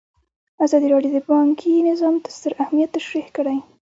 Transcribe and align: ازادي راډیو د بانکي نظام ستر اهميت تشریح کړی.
ازادي 0.65 0.87
راډیو 0.93 1.11
د 1.15 1.17
بانکي 1.29 1.73
نظام 1.89 2.15
ستر 2.35 2.51
اهميت 2.63 2.89
تشریح 2.97 3.27
کړی. 3.35 3.57